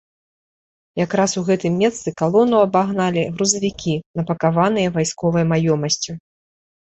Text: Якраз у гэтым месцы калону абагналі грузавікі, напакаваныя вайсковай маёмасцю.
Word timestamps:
Якраз 1.05 1.35
у 1.41 1.43
гэтым 1.49 1.73
месцы 1.81 2.13
калону 2.21 2.57
абагналі 2.69 3.21
грузавікі, 3.35 3.93
напакаваныя 4.21 4.95
вайсковай 4.95 5.45
маёмасцю. 5.53 6.11